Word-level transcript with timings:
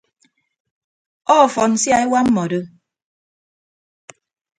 Ọfọn 1.39 1.71
sia 1.81 1.97
ewa 2.05 2.19
mmọdo. 2.25 2.59